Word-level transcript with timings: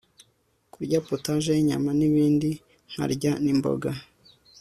kurya 0.73 0.99
potaje 1.07 1.51
yinyanya 1.57 1.91
nibindi 1.99 2.49
nkarya 2.91 3.31
nimboga 3.43 3.89